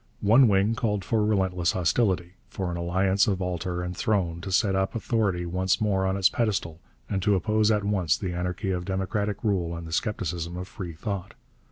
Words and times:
One 0.23 0.47
wing 0.47 0.73
called 0.73 1.05
for 1.05 1.23
relentless 1.23 1.73
hostility, 1.73 2.33
for 2.49 2.71
an 2.71 2.77
alliance 2.77 3.27
of 3.27 3.39
altar 3.39 3.83
and 3.83 3.95
throne 3.95 4.41
to 4.41 4.51
set 4.51 4.73
up 4.75 4.95
authority 4.95 5.45
once 5.45 5.79
more 5.79 6.07
on 6.07 6.17
its 6.17 6.27
pedestal 6.27 6.79
and 7.07 7.21
to 7.21 7.35
oppose 7.35 7.69
at 7.69 7.83
once 7.83 8.17
the 8.17 8.33
anarchy 8.33 8.71
of 8.71 8.83
democratic 8.85 9.43
rule 9.43 9.75
and 9.77 9.85
the 9.85 9.93
scepticism 9.93 10.57
of 10.57 10.67
free 10.67 10.93
thought. 10.93 11.35